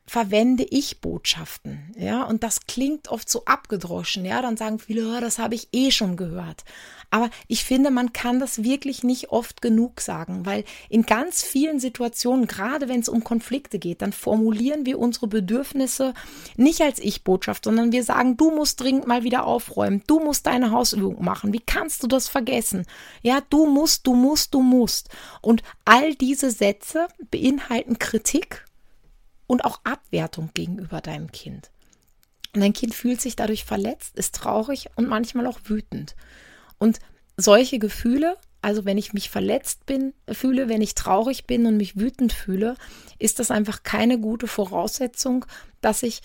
verwende 0.08 0.64
ich 0.64 1.02
Botschaften, 1.02 1.92
ja, 1.98 2.24
und 2.24 2.44
das 2.44 2.68
klingt 2.68 3.08
oft 3.08 3.28
so 3.28 3.46
abgedroschen, 3.46 4.24
ja, 4.24 4.42
dann 4.42 4.56
sagen 4.56 4.78
viele, 4.78 5.08
oh, 5.08 5.20
das 5.20 5.40
habe 5.40 5.56
ich 5.56 5.70
eh 5.72 5.90
schon 5.90 6.16
gehört. 6.16 6.64
Aber 7.10 7.30
ich 7.48 7.64
finde, 7.64 7.92
man 7.92 8.14
kann 8.14 8.40
das 8.40 8.64
wirklich 8.64 9.04
nicht 9.04 9.32
oft 9.32 9.62
genug 9.62 10.02
sagen, 10.02 10.46
weil 10.46 10.64
in 10.90 11.04
ganz 11.04 11.44
vielen 11.44 11.80
Situationen, 11.80 12.46
gerade 12.46 12.88
wenn 12.88 13.00
es 13.00 13.10
um 13.10 13.24
Konflikte 13.24 13.80
geht, 13.80 14.02
dann 14.02 14.12
formulieren 14.12 14.86
wir 14.86 15.00
unsere 15.00 15.28
Bedürfnisse 15.28 16.14
nicht 16.56 16.82
als 16.82 17.00
Ich-Botschaft, 17.00 17.66
sondern 17.66 17.92
wir 17.92 18.04
sagen, 18.04 18.38
du 18.38 18.52
musst 18.52 18.82
dringend 18.82 19.08
mal 19.08 19.24
wieder 19.24 19.46
aufräumen, 19.46 20.04
du 20.08 20.20
musst 20.20 20.46
deine 20.46 20.72
Hausübung 20.72 21.24
machen, 21.24 21.54
wie 21.54 21.62
kannst 21.62 22.04
du 22.04 22.08
das 22.08 22.28
vergessen? 22.28 22.86
Ja, 23.22 23.42
du 23.50 23.66
musst, 23.66 24.06
du 24.06 24.14
musst, 24.14 24.54
du 24.54 24.62
musst. 24.62 25.10
Und 25.42 25.64
all 25.84 26.16
diese 26.16 26.52
Sätze 26.52 27.08
beinhalten 27.32 27.98
Kritik 27.98 28.66
und 29.48 29.66
auch 29.66 29.80
Abwertung 29.84 30.50
gegenüber 30.54 31.02
deinem 31.02 31.32
Kind. 31.32 31.72
Und 32.54 32.62
dein 32.62 32.74
Kind 32.74 32.94
fühlt 32.94 33.22
sich 33.22 33.36
dadurch 33.36 33.66
verletzt, 33.66 34.18
ist 34.18 34.36
traurig 34.36 34.90
und 34.96 35.08
manchmal 35.08 35.46
auch 35.48 35.60
wütend. 35.66 36.16
Und 36.78 37.00
solche 37.38 37.80
Gefühle, 37.80 38.38
also 38.62 38.86
wenn 38.86 38.98
ich 38.98 39.14
mich 39.14 39.30
verletzt 39.30 39.86
bin, 39.86 40.14
fühle, 40.32 40.70
wenn 40.70 40.82
ich 40.82 40.96
traurig 40.96 41.46
bin 41.46 41.66
und 41.66 41.78
mich 41.78 42.00
wütend 42.00 42.34
fühle, 42.34 42.76
ist 43.20 43.40
das 43.40 43.52
einfach 43.52 43.84
keine 43.84 44.20
gute 44.20 44.48
Voraussetzung, 44.48 45.46
dass 45.82 46.02
ich 46.02 46.22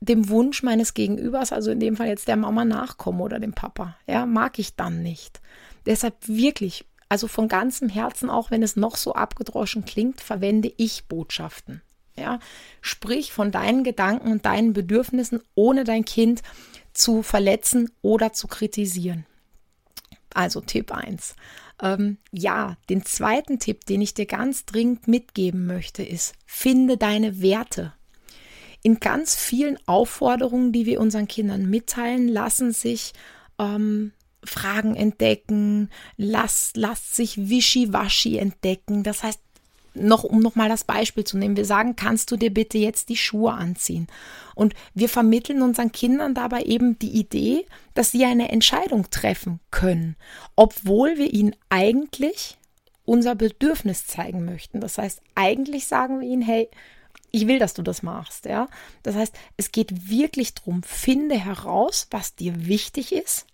dem 0.00 0.28
Wunsch 0.28 0.62
meines 0.62 0.94
Gegenübers, 0.94 1.52
also 1.52 1.70
in 1.70 1.80
dem 1.80 1.96
Fall 1.96 2.08
jetzt 2.08 2.28
der 2.28 2.36
Mama 2.36 2.64
nachkomme 2.64 3.22
oder 3.22 3.38
dem 3.38 3.52
Papa. 3.52 3.96
Ja, 4.06 4.26
mag 4.26 4.58
ich 4.58 4.76
dann 4.76 5.02
nicht. 5.02 5.40
Deshalb 5.86 6.16
wirklich, 6.26 6.86
also 7.08 7.28
von 7.28 7.48
ganzem 7.48 7.88
Herzen, 7.88 8.30
auch 8.30 8.50
wenn 8.50 8.62
es 8.62 8.76
noch 8.76 8.96
so 8.96 9.14
abgedroschen 9.14 9.84
klingt, 9.84 10.20
verwende 10.20 10.72
ich 10.76 11.04
Botschaften. 11.06 11.82
Ja, 12.16 12.38
sprich 12.80 13.32
von 13.32 13.50
deinen 13.50 13.82
Gedanken 13.82 14.30
und 14.30 14.46
deinen 14.46 14.72
Bedürfnissen, 14.72 15.40
ohne 15.54 15.84
dein 15.84 16.04
Kind 16.04 16.42
zu 16.92 17.22
verletzen 17.22 17.90
oder 18.02 18.32
zu 18.32 18.46
kritisieren. 18.46 19.26
Also 20.32 20.60
Tipp 20.60 20.92
1. 20.92 21.34
Ähm, 21.82 22.18
ja, 22.30 22.76
den 22.88 23.04
zweiten 23.04 23.58
Tipp, 23.58 23.84
den 23.86 24.00
ich 24.00 24.14
dir 24.14 24.26
ganz 24.26 24.64
dringend 24.64 25.08
mitgeben 25.08 25.66
möchte, 25.66 26.02
ist, 26.02 26.34
finde 26.46 26.96
deine 26.96 27.42
Werte. 27.42 27.92
In 28.82 29.00
ganz 29.00 29.34
vielen 29.34 29.78
Aufforderungen, 29.86 30.72
die 30.72 30.86
wir 30.86 31.00
unseren 31.00 31.26
Kindern 31.26 31.68
mitteilen, 31.68 32.28
lassen 32.28 32.72
sich 32.72 33.12
ähm, 33.58 34.12
Fragen 34.44 34.94
entdecken, 34.94 35.90
lass, 36.16 36.72
lass 36.74 37.16
sich 37.16 37.48
Wischiwaschi 37.48 38.36
entdecken. 38.38 39.02
Das 39.02 39.22
heißt, 39.22 39.40
noch, 39.94 40.24
um 40.24 40.40
nochmal 40.40 40.68
das 40.68 40.84
Beispiel 40.84 41.24
zu 41.24 41.38
nehmen, 41.38 41.56
wir 41.56 41.64
sagen, 41.64 41.96
kannst 41.96 42.30
du 42.30 42.36
dir 42.36 42.52
bitte 42.52 42.78
jetzt 42.78 43.08
die 43.08 43.16
Schuhe 43.16 43.52
anziehen? 43.52 44.06
Und 44.54 44.74
wir 44.94 45.08
vermitteln 45.08 45.62
unseren 45.62 45.92
Kindern 45.92 46.34
dabei 46.34 46.62
eben 46.62 46.98
die 46.98 47.18
Idee, 47.18 47.66
dass 47.94 48.10
sie 48.10 48.24
eine 48.24 48.50
Entscheidung 48.50 49.10
treffen 49.10 49.60
können, 49.70 50.16
obwohl 50.56 51.16
wir 51.16 51.32
ihnen 51.32 51.56
eigentlich 51.70 52.58
unser 53.04 53.34
Bedürfnis 53.34 54.06
zeigen 54.06 54.44
möchten. 54.44 54.80
Das 54.80 54.98
heißt, 54.98 55.20
eigentlich 55.34 55.86
sagen 55.86 56.20
wir 56.20 56.28
ihnen, 56.28 56.42
hey, 56.42 56.68
ich 57.30 57.48
will, 57.48 57.58
dass 57.58 57.74
du 57.74 57.82
das 57.82 58.02
machst, 58.02 58.44
ja. 58.44 58.68
Das 59.02 59.16
heißt, 59.16 59.34
es 59.56 59.72
geht 59.72 60.08
wirklich 60.08 60.54
darum, 60.54 60.82
finde 60.82 61.36
heraus, 61.36 62.06
was 62.10 62.36
dir 62.36 62.66
wichtig 62.66 63.12
ist, 63.12 63.46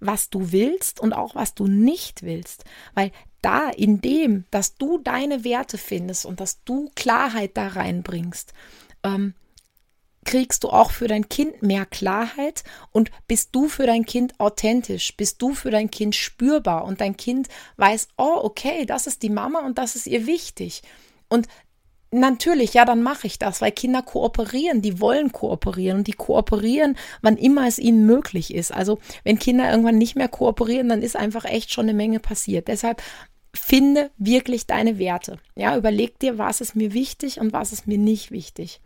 was 0.00 0.30
du 0.30 0.52
willst 0.52 1.00
und 1.00 1.12
auch 1.12 1.34
was 1.34 1.54
du 1.54 1.66
nicht 1.66 2.22
willst, 2.22 2.64
weil 2.94 3.10
da 3.42 3.68
in 3.68 4.00
dem, 4.00 4.44
dass 4.50 4.76
du 4.76 4.98
deine 4.98 5.44
Werte 5.44 5.78
findest 5.78 6.24
und 6.24 6.40
dass 6.40 6.64
du 6.64 6.90
Klarheit 6.94 7.56
da 7.56 7.68
reinbringst, 7.68 8.54
ähm, 9.02 9.34
kriegst 10.24 10.64
du 10.64 10.70
auch 10.70 10.90
für 10.90 11.06
dein 11.06 11.28
Kind 11.28 11.62
mehr 11.62 11.84
Klarheit 11.84 12.64
und 12.90 13.10
bist 13.28 13.50
du 13.52 13.68
für 13.68 13.86
dein 13.86 14.06
Kind 14.06 14.40
authentisch, 14.40 15.14
bist 15.16 15.40
du 15.42 15.54
für 15.54 15.70
dein 15.70 15.90
Kind 15.90 16.14
spürbar 16.14 16.84
und 16.84 17.00
dein 17.00 17.16
Kind 17.16 17.48
weiß, 17.76 18.08
oh, 18.16 18.40
okay, 18.42 18.86
das 18.86 19.06
ist 19.06 19.22
die 19.22 19.30
Mama 19.30 19.60
und 19.60 19.76
das 19.76 19.96
ist 19.96 20.06
ihr 20.06 20.26
wichtig. 20.26 20.82
Und 21.28 21.48
Natürlich, 22.16 22.74
ja, 22.74 22.84
dann 22.84 23.02
mache 23.02 23.26
ich 23.26 23.40
das, 23.40 23.60
weil 23.60 23.72
Kinder 23.72 24.00
kooperieren, 24.00 24.82
die 24.82 25.00
wollen 25.00 25.32
kooperieren 25.32 25.98
und 25.98 26.06
die 26.06 26.12
kooperieren, 26.12 26.96
wann 27.22 27.36
immer 27.36 27.66
es 27.66 27.80
ihnen 27.80 28.06
möglich 28.06 28.54
ist. 28.54 28.72
Also 28.72 29.00
wenn 29.24 29.40
Kinder 29.40 29.68
irgendwann 29.68 29.98
nicht 29.98 30.14
mehr 30.14 30.28
kooperieren, 30.28 30.88
dann 30.88 31.02
ist 31.02 31.16
einfach 31.16 31.44
echt 31.44 31.72
schon 31.72 31.86
eine 31.86 31.94
Menge 31.94 32.20
passiert. 32.20 32.68
Deshalb 32.68 33.02
finde 33.52 34.12
wirklich 34.16 34.68
deine 34.68 34.98
Werte. 34.98 35.38
Ja, 35.56 35.76
überleg 35.76 36.20
dir, 36.20 36.38
was 36.38 36.60
ist 36.60 36.76
mir 36.76 36.92
wichtig 36.92 37.40
und 37.40 37.52
was 37.52 37.72
ist 37.72 37.88
mir 37.88 37.98
nicht 37.98 38.30
wichtig 38.30 38.80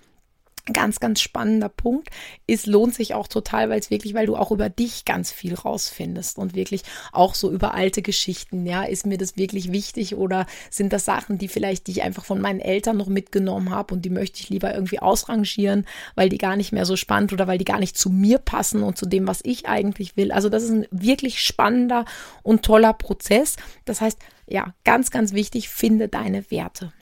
ganz, 0.72 1.00
ganz 1.00 1.20
spannender 1.20 1.68
Punkt 1.68 2.08
ist, 2.46 2.66
lohnt 2.66 2.94
sich 2.94 3.14
auch 3.14 3.28
total, 3.28 3.70
weil 3.70 3.78
es 3.78 3.90
wirklich, 3.90 4.14
weil 4.14 4.26
du 4.26 4.37
auch 4.37 4.50
über 4.50 4.68
dich 4.68 5.04
ganz 5.04 5.30
viel 5.30 5.54
rausfindest 5.54 6.38
und 6.38 6.54
wirklich 6.54 6.82
auch 7.12 7.34
so 7.34 7.50
über 7.50 7.75
alte 7.75 8.02
Geschichten, 8.02 8.66
ja, 8.66 8.82
ist 8.82 9.06
mir 9.06 9.18
das 9.18 9.37
wirklich 9.37 9.72
wichtig 9.72 10.14
oder 10.14 10.46
sind 10.70 10.92
das 10.92 11.04
Sachen, 11.04 11.38
die 11.38 11.48
vielleicht, 11.48 11.87
die 11.87 11.92
ich 11.92 12.02
einfach 12.02 12.25
von 12.25 12.40
meinen 12.40 12.60
Eltern 12.60 12.96
noch 12.96 13.08
mitgenommen 13.08 13.70
habe 13.70 13.94
und 13.94 14.04
die 14.04 14.10
möchte 14.10 14.40
ich 14.40 14.48
lieber 14.48 14.75
irgendwie 14.75 15.00
ausrangieren, 15.00 15.87
weil 16.14 16.28
die 16.28 16.38
gar 16.38 16.56
nicht 16.56 16.72
mehr 16.72 16.87
so 16.87 16.96
spannend 16.96 17.32
oder 17.32 17.46
weil 17.46 17.58
die 17.58 17.64
gar 17.64 17.80
nicht 17.80 17.96
zu 17.96 18.10
mir 18.10 18.38
passen 18.38 18.82
und 18.82 18.98
zu 18.98 19.06
dem, 19.06 19.26
was 19.26 19.40
ich 19.42 19.68
eigentlich 19.68 20.16
will. 20.16 20.32
Also 20.32 20.48
das 20.48 20.62
ist 20.62 20.70
ein 20.70 20.87
wirklich 20.90 21.40
spannender 21.40 22.04
und 22.42 22.64
toller 22.64 22.92
Prozess. 22.92 23.56
Das 23.84 24.00
heißt, 24.00 24.18
ja, 24.46 24.75
ganz, 24.84 25.10
ganz 25.10 25.32
wichtig, 25.32 25.68
finde 25.68 26.08
deine 26.08 26.50
Werte. 26.50 26.92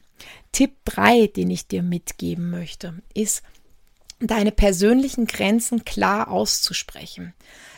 Tipp 0.52 0.76
3, 0.86 1.26
den 1.28 1.50
ich 1.50 1.68
dir 1.68 1.82
mitgeben 1.82 2.50
möchte, 2.50 2.94
ist, 3.14 3.42
deine 4.20 4.52
persönlichen 4.52 5.26
Grenzen 5.26 5.84
klar 5.84 6.30
auszusprechen. 6.30 7.34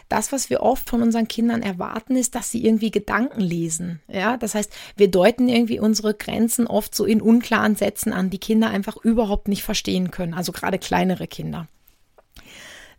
Das, 0.09 0.33
was 0.33 0.49
wir 0.49 0.62
oft 0.62 0.88
von 0.88 1.02
unseren 1.02 1.28
Kindern 1.28 1.62
erwarten, 1.62 2.16
ist, 2.16 2.35
dass 2.35 2.50
sie 2.50 2.64
irgendwie 2.64 2.90
Gedanken 2.90 3.40
lesen. 3.40 4.00
Ja, 4.09 4.38
das 4.38 4.54
heißt, 4.54 4.73
wir 4.97 5.11
deuten 5.11 5.49
irgendwie 5.49 5.80
unsere 5.80 6.14
Grenzen 6.14 6.66
oft 6.66 6.95
so 6.95 7.04
in 7.04 7.21
unklaren 7.21 7.76
Sätzen 7.76 8.14
an, 8.14 8.30
die 8.30 8.38
Kinder 8.38 8.71
einfach 8.71 8.97
überhaupt 8.97 9.49
nicht 9.49 9.62
verstehen 9.62 10.11
können. 10.11 10.33
Also 10.33 10.52
gerade 10.52 10.78
kleinere 10.78 11.26
Kinder. 11.26 11.66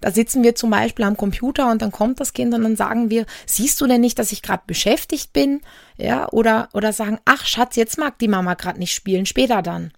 Da 0.01 0.11
sitzen 0.11 0.43
wir 0.43 0.55
zum 0.55 0.69
Beispiel 0.69 1.03
am 1.03 1.17
Computer 1.17 1.69
und 1.71 1.81
dann 1.81 1.91
kommt 1.91 2.19
das 2.19 2.33
Kind 2.33 2.53
und 2.53 2.63
dann 2.63 2.75
sagen 2.75 3.09
wir, 3.09 3.25
siehst 3.45 3.81
du 3.81 3.87
denn 3.87 4.01
nicht, 4.01 4.17
dass 4.17 4.31
ich 4.31 4.41
gerade 4.41 4.63
beschäftigt 4.65 5.33
bin? 5.33 5.61
Ja, 5.97 6.29
oder, 6.29 6.69
oder 6.73 6.93
sagen, 6.93 7.19
ach 7.25 7.45
Schatz, 7.45 7.75
jetzt 7.75 7.97
mag 7.97 8.17
die 8.19 8.29
Mama 8.29 8.53
gerade 8.53 8.79
nicht 8.79 8.93
spielen, 8.93 9.25
später 9.25 9.61
dann. 9.61 9.91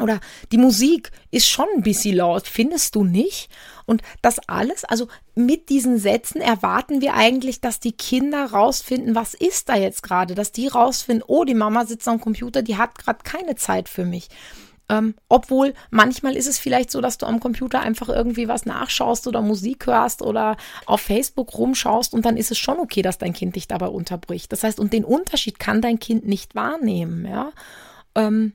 Oder 0.00 0.20
die 0.50 0.58
Musik 0.58 1.10
ist 1.30 1.48
schon 1.48 1.66
ein 1.76 1.82
bisschen 1.82 2.16
laut, 2.16 2.46
findest 2.46 2.94
du 2.94 3.04
nicht? 3.04 3.50
Und 3.84 4.02
das 4.22 4.38
alles, 4.48 4.84
also 4.84 5.08
mit 5.34 5.68
diesen 5.68 5.98
Sätzen 5.98 6.40
erwarten 6.40 7.00
wir 7.00 7.14
eigentlich, 7.14 7.60
dass 7.60 7.80
die 7.80 7.92
Kinder 7.92 8.46
rausfinden, 8.46 9.14
was 9.14 9.34
ist 9.34 9.68
da 9.68 9.76
jetzt 9.76 10.02
gerade, 10.02 10.34
dass 10.34 10.52
die 10.52 10.68
rausfinden, 10.68 11.24
oh, 11.26 11.44
die 11.44 11.54
Mama 11.54 11.84
sitzt 11.84 12.08
am 12.08 12.20
Computer, 12.20 12.62
die 12.62 12.76
hat 12.76 12.98
gerade 12.98 13.20
keine 13.22 13.56
Zeit 13.56 13.88
für 13.88 14.04
mich. 14.04 14.28
Ähm, 14.88 15.14
obwohl 15.28 15.74
manchmal 15.90 16.36
ist 16.36 16.48
es 16.48 16.58
vielleicht 16.58 16.90
so, 16.90 17.00
dass 17.00 17.16
du 17.16 17.26
am 17.26 17.40
Computer 17.40 17.80
einfach 17.80 18.08
irgendwie 18.08 18.48
was 18.48 18.66
nachschaust 18.66 19.26
oder 19.26 19.40
Musik 19.40 19.86
hörst 19.86 20.22
oder 20.22 20.56
auf 20.86 21.00
Facebook 21.00 21.56
rumschaust 21.56 22.12
und 22.12 22.26
dann 22.26 22.36
ist 22.36 22.50
es 22.50 22.58
schon 22.58 22.78
okay, 22.78 23.00
dass 23.00 23.18
dein 23.18 23.32
Kind 23.32 23.56
dich 23.56 23.68
dabei 23.68 23.86
unterbricht. 23.86 24.52
Das 24.52 24.64
heißt, 24.64 24.80
und 24.80 24.92
den 24.92 25.04
Unterschied 25.04 25.58
kann 25.58 25.80
dein 25.80 25.98
Kind 25.98 26.26
nicht 26.26 26.54
wahrnehmen, 26.54 27.26
ja. 27.26 27.52
Ähm, 28.14 28.52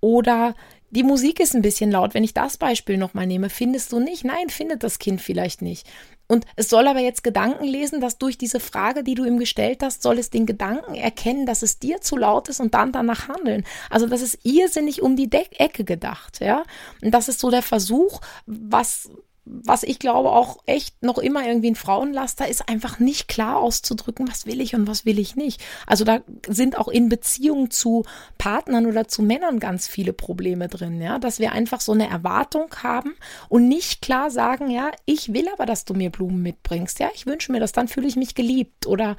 oder 0.00 0.54
die 0.90 1.04
Musik 1.04 1.38
ist 1.38 1.54
ein 1.54 1.62
bisschen 1.62 1.90
laut. 1.90 2.14
Wenn 2.14 2.24
ich 2.24 2.34
das 2.34 2.56
Beispiel 2.56 2.96
nochmal 2.96 3.26
nehme, 3.26 3.48
findest 3.48 3.92
du 3.92 4.00
nicht? 4.00 4.24
Nein, 4.24 4.48
findet 4.48 4.82
das 4.82 4.98
Kind 4.98 5.20
vielleicht 5.20 5.62
nicht. 5.62 5.86
Und 6.26 6.46
es 6.56 6.68
soll 6.68 6.86
aber 6.86 7.00
jetzt 7.00 7.24
Gedanken 7.24 7.64
lesen, 7.64 8.00
dass 8.00 8.18
durch 8.18 8.38
diese 8.38 8.60
Frage, 8.60 9.02
die 9.02 9.14
du 9.14 9.24
ihm 9.24 9.38
gestellt 9.38 9.82
hast, 9.82 10.02
soll 10.02 10.18
es 10.18 10.30
den 10.30 10.46
Gedanken 10.46 10.94
erkennen, 10.94 11.46
dass 11.46 11.62
es 11.62 11.78
dir 11.78 12.00
zu 12.00 12.16
laut 12.16 12.48
ist 12.48 12.60
und 12.60 12.74
dann 12.74 12.92
danach 12.92 13.28
handeln. 13.28 13.64
Also 13.88 14.06
das 14.06 14.22
ist 14.22 14.38
irrsinnig 14.44 15.02
um 15.02 15.16
die 15.16 15.28
Deck 15.28 15.58
Ecke 15.58 15.84
gedacht, 15.84 16.40
ja. 16.40 16.62
Und 17.02 17.12
das 17.12 17.28
ist 17.28 17.40
so 17.40 17.50
der 17.50 17.62
Versuch, 17.62 18.20
was 18.46 19.10
was 19.52 19.82
ich 19.82 19.98
glaube 19.98 20.30
auch 20.30 20.58
echt 20.66 21.02
noch 21.02 21.18
immer 21.18 21.46
irgendwie 21.46 21.72
ein 21.72 21.76
Frauenlaster 21.76 22.46
ist, 22.46 22.68
einfach 22.68 23.00
nicht 23.00 23.26
klar 23.26 23.56
auszudrücken, 23.56 24.28
was 24.28 24.46
will 24.46 24.60
ich 24.60 24.74
und 24.74 24.86
was 24.86 25.04
will 25.04 25.18
ich 25.18 25.34
nicht. 25.34 25.60
Also 25.86 26.04
da 26.04 26.20
sind 26.46 26.78
auch 26.78 26.88
in 26.88 27.08
Beziehungen 27.08 27.70
zu 27.70 28.04
Partnern 28.38 28.86
oder 28.86 29.08
zu 29.08 29.22
Männern 29.22 29.58
ganz 29.58 29.88
viele 29.88 30.12
Probleme 30.12 30.68
drin, 30.68 31.00
ja, 31.00 31.18
dass 31.18 31.40
wir 31.40 31.52
einfach 31.52 31.80
so 31.80 31.92
eine 31.92 32.08
Erwartung 32.08 32.68
haben 32.82 33.14
und 33.48 33.66
nicht 33.68 34.02
klar 34.02 34.30
sagen, 34.30 34.70
ja, 34.70 34.92
ich 35.04 35.32
will 35.32 35.48
aber, 35.52 35.66
dass 35.66 35.84
du 35.84 35.94
mir 35.94 36.10
Blumen 36.10 36.42
mitbringst, 36.42 37.00
ja, 37.00 37.08
ich 37.14 37.26
wünsche 37.26 37.50
mir 37.50 37.60
das, 37.60 37.72
dann 37.72 37.88
fühle 37.88 38.06
ich 38.06 38.16
mich 38.16 38.34
geliebt 38.36 38.86
oder 38.86 39.16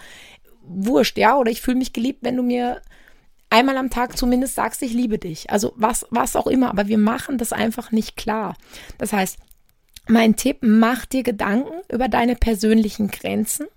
wurscht, 0.63 1.17
ja, 1.17 1.35
oder 1.35 1.51
ich 1.51 1.61
fühle 1.61 1.77
mich 1.77 1.91
geliebt, 1.91 2.19
wenn 2.21 2.37
du 2.37 2.43
mir 2.43 2.81
einmal 3.49 3.75
am 3.75 3.89
Tag 3.89 4.17
zumindest 4.17 4.55
sagst, 4.55 4.81
ich 4.81 4.93
liebe 4.93 5.19
dich. 5.19 5.49
Also 5.49 5.73
was, 5.75 6.07
was 6.09 6.37
auch 6.37 6.47
immer, 6.47 6.69
aber 6.69 6.87
wir 6.87 6.97
machen 6.97 7.37
das 7.37 7.51
einfach 7.51 7.91
nicht 7.91 8.15
klar. 8.15 8.55
Das 8.97 9.11
heißt, 9.11 9.37
mein 10.07 10.35
Tipp, 10.35 10.59
mach 10.61 11.05
dir 11.05 11.23
Gedanken 11.23 11.81
über 11.91 12.07
deine 12.07 12.35
persönlichen 12.35 13.09
Grenzen 13.09 13.67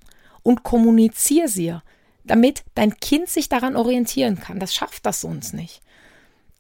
und 0.43 0.63
kommuniziere 0.63 1.49
sie, 1.49 1.77
damit 2.25 2.65
dein 2.75 2.97
Kind 2.97 3.29
sich 3.29 3.49
daran 3.49 3.77
orientieren 3.77 4.41
kann. 4.41 4.59
Das 4.59 4.75
schafft 4.75 5.07
das 5.07 5.21
sonst 5.21 5.55
nicht. 5.55 5.83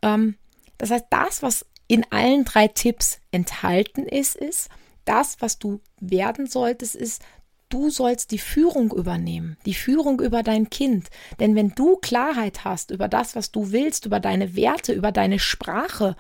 Ähm, 0.03 0.37
das 0.79 0.91
heißt, 0.91 1.07
das, 1.11 1.43
was 1.43 1.67
in 1.87 2.05
allen 2.11 2.45
drei 2.45 2.69
Tipps 2.69 3.21
enthalten 3.31 4.05
ist, 4.05 4.37
ist, 4.37 4.69
das, 5.05 5.37
was 5.41 5.59
du 5.59 5.81
werden 6.01 6.47
solltest, 6.47 6.95
ist, 6.95 7.23
du 7.69 7.91
sollst 7.91 8.31
die 8.31 8.39
Führung 8.39 8.93
übernehmen, 8.93 9.57
die 9.67 9.75
Führung 9.75 10.21
über 10.21 10.43
dein 10.43 10.71
Kind. 10.71 11.09
Denn 11.41 11.55
wenn 11.55 11.71
du 11.71 11.97
Klarheit 11.97 12.65
hast 12.65 12.91
über 12.91 13.09
das, 13.09 13.35
was 13.37 13.51
du 13.51 13.73
willst, 13.73 14.07
über 14.07 14.21
deine 14.21 14.57
Werte, 14.57 14.93
über 14.93 15.13
deine 15.13 15.39
Sprache, 15.39 16.17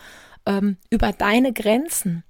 ähm, 0.46 0.76
über 0.90 1.12
deine 1.12 1.52
Grenzen, 1.52 2.24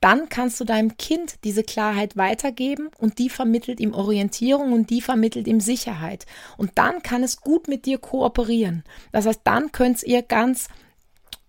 dann 0.00 0.28
kannst 0.28 0.60
du 0.60 0.64
deinem 0.64 0.96
Kind 0.96 1.44
diese 1.44 1.62
Klarheit 1.62 2.16
weitergeben 2.16 2.90
und 2.98 3.18
die 3.18 3.30
vermittelt 3.30 3.80
ihm 3.80 3.94
Orientierung 3.94 4.72
und 4.72 4.90
die 4.90 5.00
vermittelt 5.00 5.46
ihm 5.46 5.60
Sicherheit. 5.60 6.26
Und 6.56 6.72
dann 6.74 7.02
kann 7.02 7.22
es 7.22 7.40
gut 7.40 7.68
mit 7.68 7.86
dir 7.86 7.98
kooperieren. 7.98 8.84
Das 9.12 9.26
heißt, 9.26 9.40
dann 9.44 9.72
könnt 9.72 10.02
ihr 10.02 10.22
ganz 10.22 10.68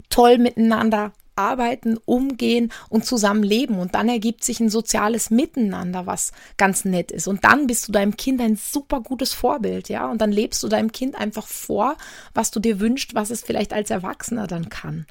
toll 0.09 0.37
miteinander 0.37 1.11
arbeiten, 1.37 1.97
umgehen 2.05 2.71
und 2.89 3.05
zusammen 3.05 3.43
leben. 3.43 3.79
Und 3.79 3.95
dann 3.95 4.09
ergibt 4.09 4.43
sich 4.43 4.59
ein 4.59 4.69
soziales 4.69 5.29
Miteinander, 5.29 6.05
was 6.05 6.31
ganz 6.57 6.83
nett 6.83 7.11
ist. 7.11 7.27
Und 7.27 7.43
dann 7.43 7.67
bist 7.67 7.87
du 7.87 7.91
deinem 7.91 8.17
Kind 8.17 8.41
ein 8.41 8.55
super 8.55 9.01
gutes 9.01 9.33
Vorbild, 9.33 9.89
ja. 9.89 10.09
Und 10.09 10.19
dann 10.21 10.31
lebst 10.31 10.63
du 10.63 10.67
deinem 10.67 10.91
Kind 10.91 11.15
einfach 11.15 11.47
vor, 11.47 11.95
was 12.33 12.51
du 12.51 12.59
dir 12.59 12.79
wünschst, 12.79 13.15
was 13.15 13.29
es 13.29 13.43
vielleicht 13.43 13.73
als 13.73 13.91
Erwachsener 13.91 14.47
dann 14.47 14.69
kann. 14.69 15.05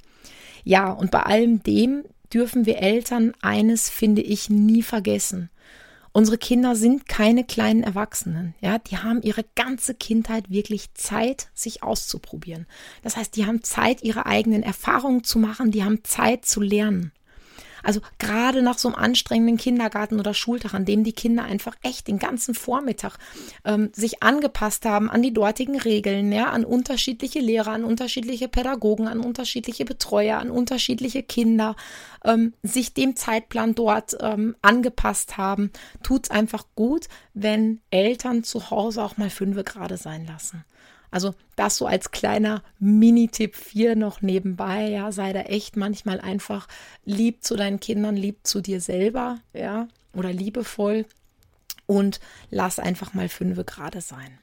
Ja, 0.64 0.90
und 0.90 1.12
bei 1.12 1.22
allem 1.22 1.62
dem 1.62 2.04
dürfen 2.32 2.66
wir 2.66 2.78
Eltern 2.78 3.32
eines, 3.42 3.88
finde 3.90 4.22
ich, 4.22 4.50
nie 4.50 4.82
vergessen. 4.82 5.50
unsere 6.12 6.38
Kinder 6.38 6.76
sind 6.76 7.06
keine 7.08 7.44
kleinen 7.44 7.82
Erwachsenen. 7.82 8.54
Ja, 8.62 8.78
die 8.78 8.96
haben 8.96 9.20
ihre 9.20 9.44
ganze 9.54 9.94
Kindheit 9.94 10.48
wirklich 10.50 10.94
Zeit, 10.94 11.48
sich 11.52 11.82
auszuprobieren. 11.82 12.66
Das 13.02 13.18
heißt, 13.18 13.36
die 13.36 13.44
haben 13.44 13.62
Zeit, 13.62 14.02
ihre 14.02 14.24
eigenen 14.24 14.62
Erfahrungen 14.62 15.24
zu 15.24 15.38
machen, 15.38 15.72
die 15.72 15.84
haben 15.84 16.04
Zeit 16.04 16.46
zu 16.46 16.62
lernen. 16.62 17.12
Also 17.86 18.00
gerade 18.18 18.62
nach 18.62 18.78
so 18.78 18.88
einem 18.88 18.96
anstrengenden 18.96 19.58
Kindergarten 19.58 20.18
oder 20.18 20.34
Schultag, 20.34 20.74
an 20.74 20.84
dem 20.84 21.04
die 21.04 21.12
Kinder 21.12 21.44
einfach 21.44 21.76
echt 21.82 22.08
den 22.08 22.18
ganzen 22.18 22.56
Vormittag 22.56 23.16
ähm, 23.64 23.90
sich 23.94 24.24
angepasst 24.24 24.84
haben 24.84 25.08
an 25.08 25.22
die 25.22 25.32
dortigen 25.32 25.78
Regeln, 25.78 26.32
ja, 26.32 26.50
an 26.50 26.64
unterschiedliche 26.64 27.38
Lehrer, 27.38 27.70
an 27.70 27.84
unterschiedliche 27.84 28.48
Pädagogen, 28.48 29.06
an 29.06 29.20
unterschiedliche 29.20 29.84
Betreuer, 29.84 30.38
an 30.38 30.50
unterschiedliche 30.50 31.22
Kinder, 31.22 31.76
ähm, 32.24 32.54
sich 32.64 32.92
dem 32.92 33.14
Zeitplan 33.14 33.76
dort 33.76 34.16
ähm, 34.20 34.56
angepasst 34.62 35.36
haben, 35.36 35.70
tut 36.02 36.24
es 36.24 36.30
einfach 36.32 36.64
gut, 36.74 37.06
wenn 37.34 37.80
Eltern 37.90 38.42
zu 38.42 38.70
Hause 38.70 39.04
auch 39.04 39.16
mal 39.16 39.30
fünf 39.30 39.56
gerade 39.64 39.96
sein 39.96 40.26
lassen. 40.26 40.64
Also 41.10 41.34
das 41.56 41.76
so 41.76 41.86
als 41.86 42.10
kleiner 42.10 42.62
Mini-Tipp 42.78 43.54
4 43.54 43.96
noch 43.96 44.22
nebenbei, 44.22 44.88
ja, 44.88 45.12
sei 45.12 45.32
da 45.32 45.40
echt 45.40 45.76
manchmal 45.76 46.20
einfach 46.20 46.68
lieb 47.04 47.44
zu 47.44 47.56
deinen 47.56 47.80
Kindern, 47.80 48.16
lieb 48.16 48.40
zu 48.46 48.60
dir 48.60 48.80
selber, 48.80 49.38
ja, 49.52 49.88
oder 50.12 50.32
liebevoll 50.32 51.06
und 51.86 52.20
lass 52.50 52.78
einfach 52.78 53.14
mal 53.14 53.28
fünf 53.28 53.64
gerade 53.66 54.00
sein. 54.00 54.38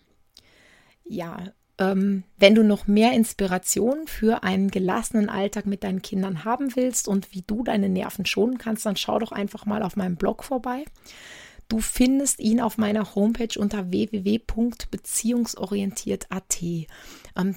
Ja, 1.03 1.51
ähm, 1.79 2.23
wenn 2.37 2.55
du 2.55 2.63
noch 2.63 2.87
mehr 2.87 3.13
Inspiration 3.13 4.07
für 4.07 4.43
einen 4.43 4.69
gelassenen 4.69 5.29
Alltag 5.29 5.65
mit 5.65 5.83
deinen 5.83 6.01
Kindern 6.01 6.45
haben 6.45 6.75
willst 6.75 7.07
und 7.07 7.33
wie 7.33 7.43
du 7.45 7.63
deine 7.63 7.89
Nerven 7.89 8.25
schonen 8.25 8.57
kannst, 8.57 8.85
dann 8.85 8.95
schau 8.95 9.19
doch 9.19 9.31
einfach 9.31 9.65
mal 9.65 9.83
auf 9.83 9.95
meinem 9.95 10.15
Blog 10.15 10.43
vorbei. 10.43 10.85
Du 11.73 11.79
findest 11.79 12.39
ihn 12.39 12.61
auf 12.61 12.77
meiner 12.77 13.15
Homepage 13.15 13.57
unter 13.57 13.89
www.beziehungsorientiert.at. 13.89 16.61
Ähm, 16.61 16.85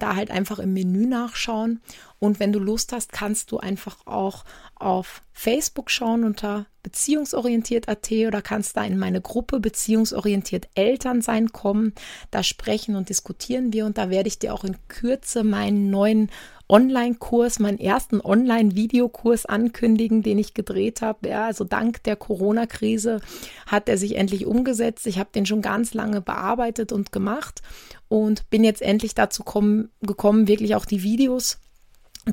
da 0.01 0.17
halt 0.17 0.31
einfach 0.31 0.59
im 0.59 0.73
Menü 0.73 1.05
nachschauen. 1.05 1.83
Und 2.19 2.41
wenn 2.41 2.51
du 2.51 2.59
Lust 2.59 2.95
hast, 2.95 3.13
kannst 3.13 3.53
du 3.53 3.59
einfach 3.59 4.07
auch 4.07 4.47
auf 4.75 5.21
Facebook 5.35 5.91
schauen 5.91 6.25
unter 6.25 6.65
beziehungsorientiert.at 6.83 8.11
oder 8.11 8.41
kannst 8.41 8.79
da 8.79 8.85
in 8.85 8.97
meine 8.97 9.21
Gruppe 9.21 9.61
beziehungsorientiert 9.61 10.69
Eltern 10.75 11.21
sein 11.21 11.53
kommen. 11.53 11.93
Da 12.31 12.43
sprechen 12.43 12.97
und 12.97 13.11
diskutieren 13.11 13.75
wir 13.75 13.85
und 13.85 13.99
da 13.99 14.09
werde 14.09 14.29
ich 14.29 14.39
dir 14.39 14.55
auch 14.55 14.65
in 14.65 14.79
Kürze 14.89 15.45
meinen 15.45 15.91
neuen 15.91 16.31
Online-Kurs, 16.69 17.59
meinen 17.59 17.79
ersten 17.79 18.21
Online-Videokurs 18.21 19.47
ankündigen, 19.47 20.23
den 20.23 20.39
ich 20.39 20.55
gedreht 20.55 21.01
habe. 21.01 21.29
Ja, 21.29 21.47
also 21.47 21.65
dank 21.65 22.03
der 22.03 22.17
Corona-Krise 22.17 23.21
hat 23.67 23.89
er 23.89 23.99
sich 23.99 24.17
endlich 24.17 24.47
umgesetzt. 24.47 25.07
Ich 25.07 25.19
habe 25.19 25.31
den 25.35 25.47
schon 25.47 25.63
ganz 25.63 25.95
lange 25.95 26.21
bearbeitet 26.21 26.93
und 26.93 27.13
gemacht 27.13 27.63
und 28.09 28.51
bin 28.51 28.65
jetzt 28.65 28.83
endlich 28.83 29.15
dazu 29.15 29.45
kommen, 29.45 29.91
gekommen, 30.03 30.49
wirklich 30.49 30.75
auch 30.75 30.87
die 30.87 31.03
Videos 31.03 31.59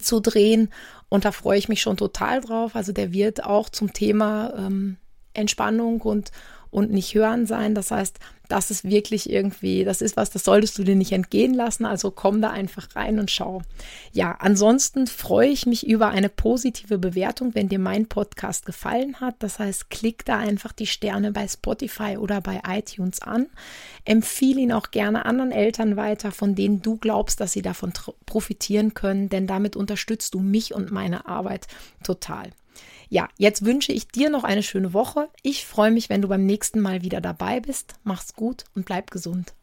zu 0.01 0.19
drehen. 0.19 0.69
Und 1.09 1.25
da 1.25 1.31
freue 1.31 1.59
ich 1.59 1.69
mich 1.69 1.81
schon 1.81 1.97
total 1.97 2.41
drauf. 2.41 2.75
Also 2.75 2.91
der 2.91 3.13
wird 3.13 3.43
auch 3.43 3.69
zum 3.69 3.93
Thema 3.93 4.53
ähm, 4.57 4.97
Entspannung 5.33 6.01
und, 6.01 6.31
und 6.73 6.91
nicht 6.91 7.13
hören 7.15 7.45
sein. 7.45 7.75
Das 7.75 7.91
heißt, 7.91 8.19
das 8.49 8.69
ist 8.71 8.83
wirklich 8.83 9.29
irgendwie, 9.29 9.83
das 9.83 10.01
ist 10.01 10.17
was, 10.17 10.29
das 10.29 10.43
solltest 10.43 10.77
du 10.77 10.83
dir 10.83 10.95
nicht 10.95 11.11
entgehen 11.11 11.53
lassen. 11.53 11.85
Also 11.85 12.11
komm 12.11 12.41
da 12.41 12.49
einfach 12.49 12.95
rein 12.95 13.19
und 13.19 13.31
schau. 13.31 13.61
Ja, 14.11 14.35
ansonsten 14.39 15.07
freue 15.07 15.49
ich 15.49 15.65
mich 15.65 15.87
über 15.87 16.09
eine 16.09 16.29
positive 16.29 16.97
Bewertung, 16.97 17.55
wenn 17.55 17.69
dir 17.69 17.79
mein 17.79 18.07
Podcast 18.07 18.65
gefallen 18.65 19.21
hat. 19.21 19.35
Das 19.39 19.59
heißt, 19.59 19.89
klick 19.89 20.25
da 20.25 20.37
einfach 20.37 20.73
die 20.73 20.87
Sterne 20.87 21.31
bei 21.31 21.47
Spotify 21.47 22.17
oder 22.17 22.41
bei 22.41 22.61
iTunes 22.67 23.21
an. 23.21 23.47
Empfehle 24.05 24.61
ihn 24.61 24.73
auch 24.73 24.91
gerne 24.91 25.25
anderen 25.25 25.51
Eltern 25.51 25.95
weiter, 25.95 26.31
von 26.31 26.53
denen 26.53 26.81
du 26.81 26.97
glaubst, 26.97 27.39
dass 27.39 27.53
sie 27.53 27.61
davon 27.61 27.93
profitieren 28.25 28.93
können, 28.93 29.29
denn 29.29 29.47
damit 29.47 29.75
unterstützt 29.75 30.33
du 30.33 30.41
mich 30.41 30.73
und 30.73 30.91
meine 30.91 31.27
Arbeit 31.27 31.67
total. 32.03 32.51
Ja, 33.13 33.27
jetzt 33.37 33.63
wünsche 33.63 33.91
ich 33.91 34.07
dir 34.07 34.31
noch 34.31 34.43
eine 34.43 34.63
schöne 34.63 34.91
Woche. 34.91 35.29
Ich 35.43 35.67
freue 35.67 35.91
mich, 35.91 36.09
wenn 36.09 36.23
du 36.23 36.27
beim 36.27 36.47
nächsten 36.47 36.79
Mal 36.79 37.03
wieder 37.03 37.21
dabei 37.21 37.59
bist. 37.59 37.93
Mach's 38.03 38.33
gut 38.33 38.63
und 38.73 38.87
bleib 38.87 39.11
gesund. 39.11 39.53